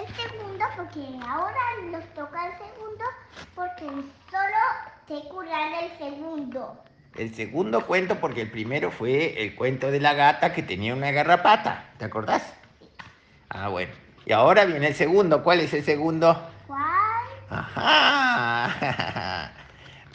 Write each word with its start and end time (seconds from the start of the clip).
el 0.00 0.06
segundo 0.14 0.64
porque 0.76 1.00
ahora 1.26 1.58
nos 1.90 2.04
toca 2.14 2.46
el 2.46 2.52
segundo 2.58 3.04
porque 3.54 3.86
solo 4.30 4.60
te 5.06 5.28
curan 5.28 5.72
el 5.74 5.98
segundo. 5.98 6.82
El 7.16 7.34
segundo 7.34 7.86
cuento 7.86 8.16
porque 8.16 8.42
el 8.42 8.50
primero 8.50 8.90
fue 8.90 9.42
el 9.42 9.54
cuento 9.54 9.90
de 9.90 10.00
la 10.00 10.12
gata 10.14 10.52
que 10.52 10.62
tenía 10.62 10.94
una 10.94 11.10
garrapata. 11.10 11.90
¿Te 11.98 12.04
acordás? 12.04 12.54
Ah, 13.48 13.68
bueno. 13.68 13.92
Y 14.24 14.32
ahora 14.32 14.64
viene 14.64 14.88
el 14.88 14.94
segundo. 14.94 15.42
¿Cuál 15.42 15.60
es 15.60 15.74
el 15.74 15.84
segundo? 15.84 16.50
¿Cuál? 16.66 16.80
Ajá. 17.50 19.52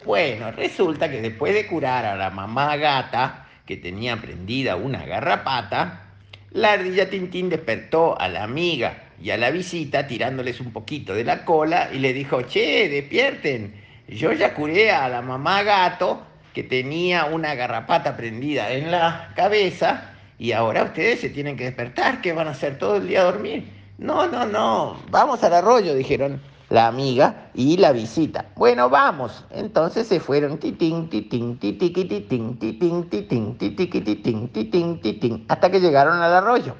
Bueno, 0.04 0.52
resulta 0.52 1.10
que 1.10 1.20
después 1.20 1.52
de 1.52 1.66
curar 1.66 2.04
a 2.04 2.14
la 2.14 2.30
mamá 2.30 2.76
gata 2.76 3.48
que 3.66 3.76
tenía 3.76 4.16
prendida 4.16 4.76
una 4.76 5.04
garrapata, 5.04 6.12
la 6.52 6.74
ardilla 6.74 7.10
Tintín 7.10 7.48
despertó 7.48 8.16
a 8.16 8.28
la 8.28 8.44
amiga 8.44 9.05
y 9.20 9.30
a 9.30 9.36
la 9.36 9.50
visita 9.50 10.06
tirándoles 10.06 10.60
un 10.60 10.72
poquito 10.72 11.14
de 11.14 11.24
la 11.24 11.44
cola 11.44 11.90
y 11.92 11.98
le 11.98 12.12
dijo, 12.12 12.42
che, 12.42 12.88
despierten, 12.88 13.74
yo 14.08 14.32
ya 14.32 14.54
curé 14.54 14.90
a 14.90 15.08
la 15.08 15.22
mamá 15.22 15.62
gato 15.62 16.22
que 16.52 16.62
tenía 16.62 17.26
una 17.26 17.54
garrapata 17.54 18.16
prendida 18.16 18.72
en 18.72 18.90
la 18.90 19.32
cabeza 19.36 20.10
y 20.38 20.52
ahora 20.52 20.84
ustedes 20.84 21.20
se 21.20 21.30
tienen 21.30 21.56
que 21.56 21.64
despertar, 21.64 22.20
¿qué 22.20 22.32
van 22.32 22.48
a 22.48 22.52
hacer 22.52 22.78
todo 22.78 22.96
el 22.96 23.08
día 23.08 23.22
a 23.22 23.24
dormir? 23.24 23.70
No, 23.98 24.26
no, 24.26 24.44
no, 24.44 25.02
vamos 25.10 25.42
al 25.42 25.54
arroyo, 25.54 25.94
dijeron 25.94 26.40
la 26.68 26.86
amiga 26.88 27.50
y 27.54 27.76
la 27.76 27.92
visita. 27.92 28.46
Bueno, 28.56 28.90
vamos. 28.90 29.44
Entonces 29.50 30.06
se 30.08 30.20
fueron 30.20 30.58
titín, 30.58 31.08
titín, 31.08 31.58
titiqui, 31.58 32.04
titín, 32.04 32.58
titín, 32.58 33.08
titín, 33.08 33.56
titiqui, 33.56 34.00
titín, 34.00 34.48
titín, 34.48 35.00
titín, 35.00 35.44
hasta 35.48 35.70
que 35.70 35.80
llegaron 35.80 36.18
al 36.18 36.32
arroyo. 36.32 36.74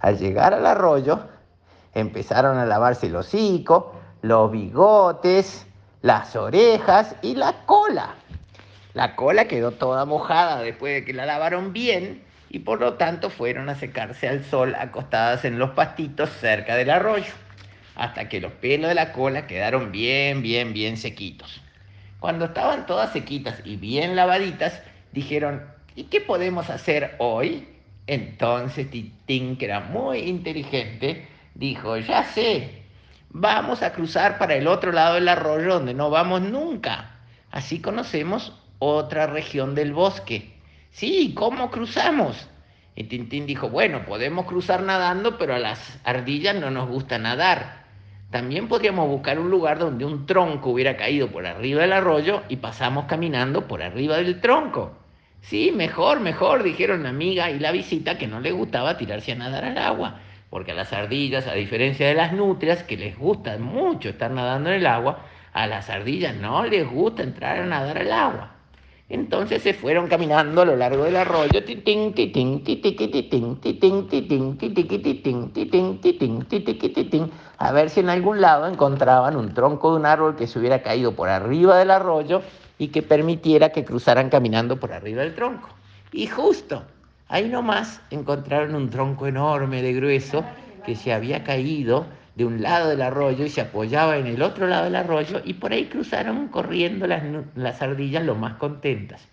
Al 0.00 0.18
llegar 0.18 0.54
al 0.54 0.66
arroyo, 0.66 1.20
empezaron 1.96 2.58
a 2.58 2.66
lavarse 2.66 3.06
el 3.06 3.16
hocico, 3.16 3.94
los 4.20 4.52
bigotes, 4.52 5.66
las 6.02 6.36
orejas 6.36 7.16
y 7.22 7.34
la 7.34 7.64
cola. 7.64 8.14
La 8.92 9.16
cola 9.16 9.48
quedó 9.48 9.72
toda 9.72 10.04
mojada 10.04 10.60
después 10.60 10.92
de 10.92 11.04
que 11.06 11.14
la 11.14 11.24
lavaron 11.24 11.72
bien 11.72 12.22
y 12.50 12.58
por 12.58 12.80
lo 12.80 12.94
tanto 12.94 13.30
fueron 13.30 13.70
a 13.70 13.74
secarse 13.76 14.28
al 14.28 14.44
sol 14.44 14.74
acostadas 14.74 15.46
en 15.46 15.58
los 15.58 15.70
pastitos 15.70 16.28
cerca 16.38 16.76
del 16.76 16.90
arroyo 16.90 17.32
hasta 17.94 18.28
que 18.28 18.42
los 18.42 18.52
pelos 18.52 18.88
de 18.88 18.94
la 18.94 19.12
cola 19.12 19.46
quedaron 19.46 19.90
bien, 19.90 20.42
bien, 20.42 20.74
bien 20.74 20.98
sequitos. 20.98 21.62
Cuando 22.20 22.44
estaban 22.44 22.84
todas 22.84 23.12
sequitas 23.14 23.62
y 23.64 23.76
bien 23.76 24.16
lavaditas, 24.16 24.82
dijeron, 25.12 25.64
¿y 25.94 26.04
qué 26.04 26.20
podemos 26.20 26.68
hacer 26.68 27.14
hoy? 27.18 27.66
Entonces 28.06 28.90
Titín, 28.90 29.56
que 29.56 29.64
era 29.64 29.80
muy 29.80 30.18
inteligente, 30.18 31.26
dijo, 31.58 31.96
ya 31.96 32.24
sé, 32.24 32.82
vamos 33.30 33.82
a 33.82 33.92
cruzar 33.92 34.38
para 34.38 34.54
el 34.54 34.68
otro 34.68 34.92
lado 34.92 35.14
del 35.14 35.28
arroyo 35.28 35.74
donde 35.74 35.94
no 35.94 36.10
vamos 36.10 36.42
nunca. 36.42 37.18
Así 37.50 37.80
conocemos 37.80 38.52
otra 38.78 39.26
región 39.26 39.74
del 39.74 39.92
bosque. 39.92 40.54
Sí, 40.90 41.32
¿cómo 41.34 41.70
cruzamos? 41.70 42.48
Y 42.94 43.04
Tintín 43.04 43.46
dijo, 43.46 43.68
bueno, 43.68 44.04
podemos 44.06 44.46
cruzar 44.46 44.82
nadando, 44.82 45.38
pero 45.38 45.54
a 45.54 45.58
las 45.58 45.98
ardillas 46.04 46.54
no 46.56 46.70
nos 46.70 46.88
gusta 46.88 47.18
nadar. 47.18 47.84
También 48.30 48.68
podríamos 48.68 49.08
buscar 49.08 49.38
un 49.38 49.50
lugar 49.50 49.78
donde 49.78 50.04
un 50.04 50.26
tronco 50.26 50.70
hubiera 50.70 50.96
caído 50.96 51.28
por 51.28 51.46
arriba 51.46 51.82
del 51.82 51.92
arroyo 51.92 52.42
y 52.48 52.56
pasamos 52.56 53.04
caminando 53.06 53.68
por 53.68 53.82
arriba 53.82 54.16
del 54.16 54.40
tronco. 54.40 54.96
Sí, 55.42 55.70
mejor, 55.72 56.20
mejor, 56.20 56.62
dijeron 56.62 57.04
la 57.04 57.10
amiga 57.10 57.50
y 57.50 57.58
la 57.58 57.70
visita 57.70 58.18
que 58.18 58.26
no 58.26 58.40
le 58.40 58.50
gustaba 58.52 58.96
tirarse 58.96 59.32
a 59.32 59.36
nadar 59.36 59.64
al 59.64 59.78
agua, 59.78 60.20
porque 60.56 60.72
a 60.72 60.74
las 60.74 60.90
ardillas, 60.94 61.46
a 61.46 61.52
diferencia 61.52 62.08
de 62.08 62.14
las 62.14 62.32
nutrias, 62.32 62.82
que 62.82 62.96
les 62.96 63.18
gusta 63.18 63.58
mucho 63.58 64.08
estar 64.08 64.30
nadando 64.30 64.70
en 64.70 64.76
el 64.76 64.86
agua, 64.86 65.18
a 65.52 65.66
las 65.66 65.90
ardillas 65.90 66.34
no 66.34 66.64
les 66.64 66.90
gusta 66.90 67.22
entrar 67.22 67.58
a 67.58 67.66
nadar 67.66 67.98
al 67.98 68.10
agua. 68.10 68.54
Entonces 69.10 69.60
se 69.60 69.74
fueron 69.74 70.06
caminando 70.08 70.62
a 70.62 70.64
lo 70.64 70.74
largo 70.74 71.04
del 71.04 71.16
arroyo, 71.16 71.60
a 77.58 77.72
ver 77.72 77.90
si 77.90 78.00
en 78.00 78.08
algún 78.08 78.40
lado 78.40 78.66
encontraban 78.66 79.36
un 79.36 79.52
tronco 79.52 79.90
de 79.90 79.96
un 79.98 80.06
árbol 80.06 80.36
que 80.36 80.46
se 80.46 80.58
hubiera 80.58 80.80
caído 80.80 81.12
por 81.12 81.28
arriba 81.28 81.76
del 81.76 81.90
arroyo 81.90 82.40
y 82.78 82.88
que 82.88 83.02
permitiera 83.02 83.68
que 83.72 83.84
cruzaran 83.84 84.30
caminando 84.30 84.80
por 84.80 84.94
arriba 84.94 85.20
del 85.20 85.34
tronco. 85.34 85.68
Y 86.12 86.28
justo, 86.28 86.82
ahí 87.28 87.48
nomás 87.48 88.00
encontraron 88.10 88.74
un 88.74 88.90
tronco 88.90 89.26
enorme 89.26 89.82
de 89.82 89.92
grueso 89.92 90.44
que 90.84 90.94
se 90.94 91.12
había 91.12 91.44
caído 91.44 92.06
de 92.34 92.44
un 92.44 92.62
lado 92.62 92.90
del 92.90 93.02
arroyo 93.02 93.44
y 93.44 93.50
se 93.50 93.62
apoyaba 93.62 94.18
en 94.18 94.26
el 94.26 94.42
otro 94.42 94.66
lado 94.66 94.84
del 94.84 94.96
arroyo 94.96 95.40
y 95.44 95.54
por 95.54 95.72
ahí 95.72 95.86
cruzaron 95.86 96.48
corriendo 96.48 97.06
las, 97.06 97.22
las 97.54 97.82
ardillas 97.82 98.24
lo 98.24 98.34
más 98.34 98.54
contentas. 98.54 99.26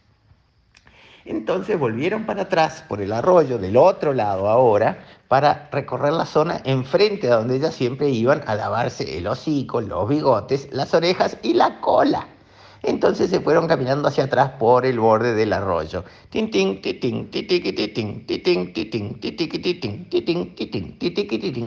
Entonces 1.25 1.79
volvieron 1.79 2.25
para 2.25 2.43
atrás 2.43 2.83
por 2.87 3.01
el 3.01 3.13
arroyo 3.13 3.57
del 3.57 3.77
otro 3.77 4.13
lado 4.13 4.49
ahora 4.49 5.05
para 5.27 5.69
recorrer 5.71 6.13
la 6.13 6.25
zona 6.25 6.61
enfrente 6.65 7.31
a 7.31 7.35
donde 7.35 7.55
ellas 7.55 7.75
siempre 7.75 8.09
iban 8.09 8.43
a 8.45 8.55
lavarse 8.55 9.17
el 9.17 9.27
hocico, 9.27 9.79
los 9.79 10.07
bigotes, 10.09 10.67
las 10.71 10.93
orejas 10.93 11.37
y 11.41 11.53
la 11.53 11.79
cola. 11.79 12.27
Entonces 12.83 13.29
se 13.29 13.39
fueron 13.39 13.65
caminando 13.67 14.09
hacia 14.09 14.25
atrás 14.25 14.51
por 14.59 14.85
el 14.85 14.99
borde 14.99 15.33
del 15.33 15.53
arroyo. 15.53 16.03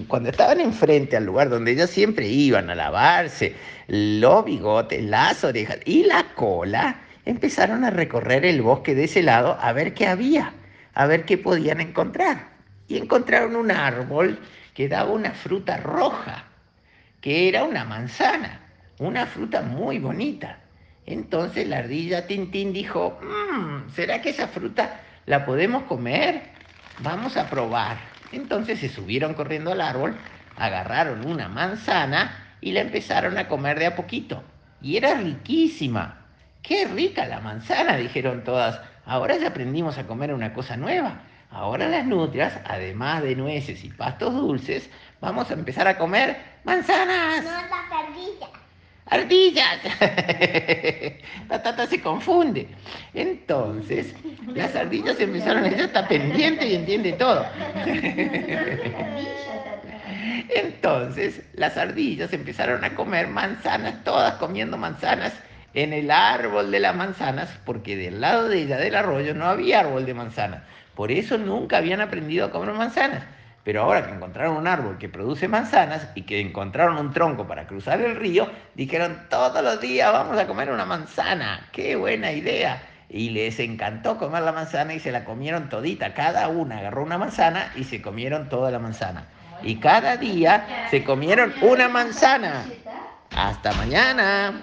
Cuando 0.08 0.28
estaban 0.28 0.60
enfrente 0.60 1.16
al 1.16 1.24
lugar 1.24 1.48
donde 1.48 1.72
ellas 1.72 1.88
siempre 1.88 2.28
iban 2.28 2.68
a 2.68 2.74
lavarse 2.74 3.54
los 3.88 4.44
bigotes, 4.44 5.02
las 5.02 5.42
orejas 5.42 5.78
y 5.86 6.04
la 6.04 6.34
cola, 6.34 7.00
empezaron 7.24 7.84
a 7.84 7.90
recorrer 7.90 8.44
el 8.44 8.60
bosque 8.60 8.94
de 8.94 9.04
ese 9.04 9.22
lado 9.22 9.56
a 9.58 9.72
ver 9.72 9.94
qué 9.94 10.06
había, 10.06 10.52
a 10.92 11.06
ver 11.06 11.24
qué 11.24 11.38
podían 11.38 11.80
encontrar. 11.80 12.48
Y 12.88 12.98
encontraron 12.98 13.56
un 13.56 13.70
árbol 13.70 14.38
que 14.74 14.86
daba 14.86 15.12
una 15.12 15.30
fruta 15.30 15.78
roja, 15.78 16.44
que 17.22 17.48
era 17.48 17.64
una 17.64 17.84
manzana, 17.84 18.60
una 18.98 19.24
fruta 19.24 19.62
muy 19.62 19.98
bonita. 19.98 20.60
Entonces 21.06 21.68
la 21.68 21.78
ardilla 21.78 22.26
Tintín 22.26 22.72
dijo, 22.72 23.18
mmm, 23.22 23.88
¿será 23.94 24.20
que 24.20 24.30
esa 24.30 24.48
fruta 24.48 25.00
la 25.24 25.46
podemos 25.46 25.84
comer? 25.84 26.42
Vamos 26.98 27.36
a 27.36 27.48
probar. 27.48 27.96
Entonces 28.32 28.80
se 28.80 28.88
subieron 28.88 29.34
corriendo 29.34 29.70
al 29.70 29.80
árbol, 29.80 30.16
agarraron 30.56 31.24
una 31.26 31.48
manzana 31.48 32.56
y 32.60 32.72
la 32.72 32.80
empezaron 32.80 33.38
a 33.38 33.46
comer 33.46 33.78
de 33.78 33.86
a 33.86 33.96
poquito. 33.96 34.42
Y 34.82 34.96
era 34.96 35.14
riquísima. 35.14 36.26
¡Qué 36.62 36.86
rica 36.86 37.26
la 37.26 37.40
manzana! 37.40 37.96
dijeron 37.96 38.42
todas. 38.42 38.80
Ahora 39.04 39.36
ya 39.36 39.48
aprendimos 39.48 39.98
a 39.98 40.06
comer 40.06 40.34
una 40.34 40.52
cosa 40.52 40.76
nueva. 40.76 41.20
Ahora 41.50 41.88
las 41.88 42.04
nutrias, 42.04 42.58
además 42.66 43.22
de 43.22 43.36
nueces 43.36 43.84
y 43.84 43.88
pastos 43.90 44.34
dulces, 44.34 44.90
vamos 45.20 45.48
a 45.50 45.54
empezar 45.54 45.86
a 45.86 45.96
comer 45.96 46.36
manzanas. 46.64 47.44
No 47.44 47.50
las 47.52 47.92
ardillas. 47.92 48.55
¡Ardillas! 49.08 49.78
La 51.48 51.62
tata 51.62 51.86
se 51.86 52.00
confunde. 52.00 52.66
Entonces, 53.14 54.14
las 54.54 54.74
ardillas 54.74 55.20
empezaron, 55.20 55.64
ella 55.64 55.84
está 55.84 56.08
pendiente 56.08 56.66
y 56.66 56.74
entiende 56.74 57.12
todo. 57.12 57.46
Entonces, 60.48 61.42
las 61.54 61.76
ardillas 61.76 62.32
empezaron 62.32 62.82
a 62.84 62.94
comer 62.94 63.28
manzanas, 63.28 64.02
todas 64.02 64.34
comiendo 64.34 64.76
manzanas 64.76 65.32
en 65.74 65.92
el 65.92 66.10
árbol 66.10 66.70
de 66.72 66.80
las 66.80 66.96
manzanas, 66.96 67.48
porque 67.64 67.96
del 67.96 68.20
lado 68.20 68.48
de 68.48 68.62
ella, 68.62 68.78
del 68.78 68.96
arroyo, 68.96 69.34
no 69.34 69.46
había 69.46 69.80
árbol 69.80 70.04
de 70.06 70.14
manzanas. 70.14 70.62
Por 70.94 71.12
eso 71.12 71.38
nunca 71.38 71.76
habían 71.76 72.00
aprendido 72.00 72.46
a 72.46 72.50
comer 72.50 72.74
manzanas. 72.74 73.22
Pero 73.66 73.82
ahora 73.82 74.06
que 74.06 74.12
encontraron 74.12 74.58
un 74.58 74.68
árbol 74.68 74.96
que 74.96 75.08
produce 75.08 75.48
manzanas 75.48 76.06
y 76.14 76.22
que 76.22 76.40
encontraron 76.40 76.98
un 76.98 77.12
tronco 77.12 77.48
para 77.48 77.66
cruzar 77.66 78.00
el 78.00 78.14
río, 78.14 78.48
dijeron 78.76 79.26
todos 79.28 79.60
los 79.60 79.80
días 79.80 80.12
vamos 80.12 80.38
a 80.38 80.46
comer 80.46 80.70
una 80.70 80.84
manzana. 80.84 81.66
¡Qué 81.72 81.96
buena 81.96 82.30
idea! 82.30 82.80
Y 83.08 83.30
les 83.30 83.58
encantó 83.58 84.18
comer 84.18 84.44
la 84.44 84.52
manzana 84.52 84.94
y 84.94 85.00
se 85.00 85.10
la 85.10 85.24
comieron 85.24 85.68
todita. 85.68 86.14
Cada 86.14 86.46
una 86.46 86.78
agarró 86.78 87.02
una 87.02 87.18
manzana 87.18 87.72
y 87.74 87.82
se 87.82 88.00
comieron 88.00 88.48
toda 88.48 88.70
la 88.70 88.78
manzana. 88.78 89.24
Y 89.64 89.80
cada 89.80 90.16
día 90.16 90.86
se 90.92 91.02
comieron 91.02 91.52
una 91.60 91.88
manzana. 91.88 92.66
Hasta 93.34 93.72
mañana. 93.72 94.62